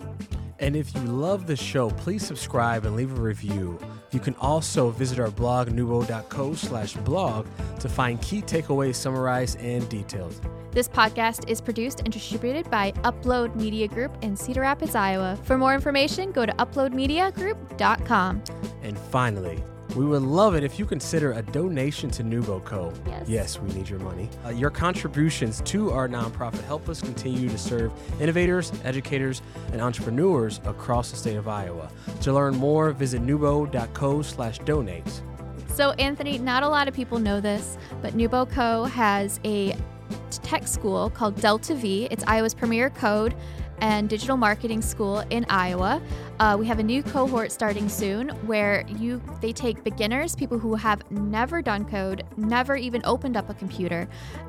[0.60, 3.78] And if you love the show, please subscribe and leave a review.
[4.12, 7.46] You can also visit our blog, nubo.co slash blog,
[7.82, 10.40] to find key takeaways summarized and detailed.
[10.72, 15.38] This podcast is produced and distributed by Upload Media Group in Cedar Rapids, Iowa.
[15.44, 18.44] For more information, go to uploadmediagroup.com.
[18.82, 19.62] And finally,
[19.96, 23.28] we would love it if you consider a donation to NewBoCo.
[23.28, 23.60] Yes.
[23.60, 24.30] we need your money.
[24.46, 29.42] Uh, your contributions to our nonprofit help us continue to serve innovators, educators,
[29.72, 31.92] and entrepreneurs across the state of Iowa.
[32.22, 35.22] To learn more, visit nubo.co slash donate.
[35.68, 39.76] So, Anthony, not a lot of people know this, but NewBoCo has a
[40.30, 42.08] tech school called Delta V.
[42.12, 43.36] It's Iowa's premier code
[43.84, 46.02] and digital marketing school in Iowa.
[46.40, 50.74] Uh, we have a new cohort starting soon where you they take beginners, people who
[50.74, 54.08] have never done code, never even opened up a computer,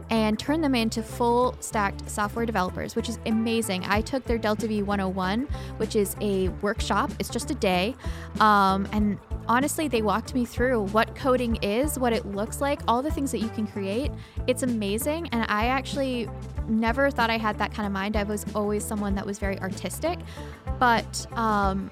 [0.08, 3.84] and turn them into full stacked software developers, which is amazing.
[3.86, 7.10] I took their Delta V 101, which is a workshop.
[7.18, 7.96] It's just a day,
[8.38, 9.18] um, and
[9.48, 13.30] honestly, they walked me through what coding is, what it looks like, all the things
[13.32, 14.10] that you can create.
[14.46, 15.28] It's amazing.
[15.28, 16.28] And I actually
[16.68, 18.16] never thought I had that kind of mind.
[18.16, 20.18] I was always someone that was very artistic.
[20.78, 21.90] But, um,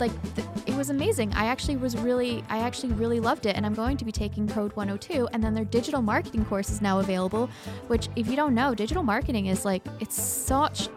[0.00, 1.32] like th- it was amazing.
[1.34, 4.48] I actually was really I actually really loved it and I'm going to be taking
[4.48, 7.48] Code 102 and then their digital marketing course is now available,
[7.86, 10.88] which if you don't know, digital marketing is like it's such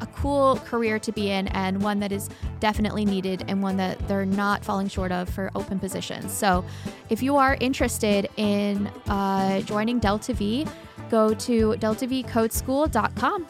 [0.00, 2.28] a cool career to be in and one that is
[2.60, 6.32] definitely needed and one that they're not falling short of for open positions.
[6.32, 6.64] So,
[7.08, 10.66] if you are interested in uh, joining Delta V,
[11.10, 13.46] go to deltavcodeschool.com.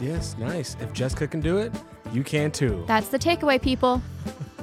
[0.00, 0.76] Yes, nice.
[0.80, 1.72] If Jessica can do it,
[2.12, 2.84] you can too.
[2.86, 4.02] That's the takeaway, people.